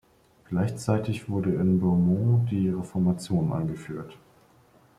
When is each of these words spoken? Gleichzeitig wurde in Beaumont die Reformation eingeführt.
Gleichzeitig 0.49 1.29
wurde 1.29 1.51
in 1.53 1.79
Beaumont 1.79 2.49
die 2.49 2.69
Reformation 2.69 3.53
eingeführt. 3.53 4.17